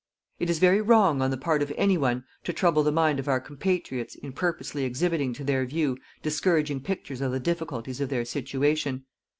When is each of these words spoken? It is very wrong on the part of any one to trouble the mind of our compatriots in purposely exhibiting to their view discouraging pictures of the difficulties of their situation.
It 0.39 0.49
is 0.49 0.57
very 0.57 0.81
wrong 0.81 1.21
on 1.21 1.29
the 1.29 1.37
part 1.37 1.61
of 1.61 1.71
any 1.77 1.95
one 1.95 2.23
to 2.45 2.51
trouble 2.53 2.81
the 2.81 2.91
mind 2.91 3.19
of 3.19 3.27
our 3.27 3.39
compatriots 3.39 4.15
in 4.15 4.33
purposely 4.33 4.83
exhibiting 4.83 5.31
to 5.33 5.43
their 5.43 5.63
view 5.63 5.95
discouraging 6.23 6.79
pictures 6.79 7.21
of 7.21 7.31
the 7.31 7.39
difficulties 7.39 8.01
of 8.01 8.09
their 8.09 8.25
situation. 8.25 9.05